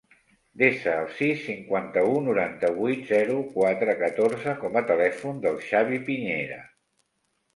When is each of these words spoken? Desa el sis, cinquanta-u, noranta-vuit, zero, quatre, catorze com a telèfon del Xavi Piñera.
Desa 0.59 0.93
el 1.01 1.09
sis, 1.17 1.41
cinquanta-u, 1.49 2.13
noranta-vuit, 2.27 3.03
zero, 3.11 3.37
quatre, 3.59 3.95
catorze 4.01 4.55
com 4.63 4.81
a 4.81 4.83
telèfon 4.93 5.43
del 5.47 5.63
Xavi 5.67 6.03
Piñera. 6.11 6.61